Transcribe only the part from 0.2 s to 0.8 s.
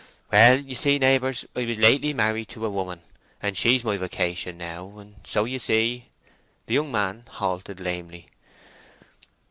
"Well, ye